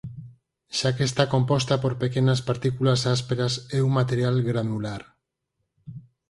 Xa 0.77 0.89
que 0.95 1.05
está 1.09 1.23
composta 1.35 1.73
por 1.83 1.93
pequenas 2.03 2.39
partículas 2.49 2.99
ásperas 3.15 3.53
é 3.77 3.79
un 3.87 3.91
material 3.99 4.35
granular. 4.49 5.01